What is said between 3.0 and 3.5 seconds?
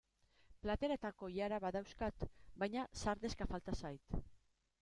sardexka